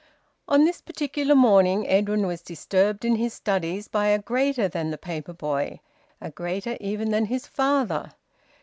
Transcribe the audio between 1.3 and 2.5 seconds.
morning Edwin was